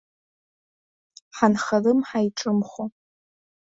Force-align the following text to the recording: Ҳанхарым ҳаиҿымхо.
Ҳанхарым 1.37 1.99
ҳаиҿымхо. 2.07 2.83